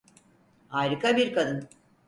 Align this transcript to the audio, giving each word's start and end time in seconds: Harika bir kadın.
Harika 0.69 1.17
bir 1.17 1.33
kadın. 1.33 1.69